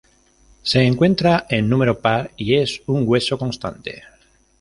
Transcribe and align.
Se 0.63 0.81
encuentra 0.81 1.45
en 1.47 1.69
número 1.69 1.99
par 1.99 2.31
y 2.35 2.55
es 2.55 2.81
un 2.87 3.03
hueso 3.07 3.37
constante. 3.37 4.01